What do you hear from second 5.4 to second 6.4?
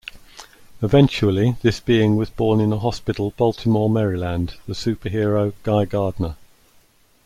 Guy Gardner.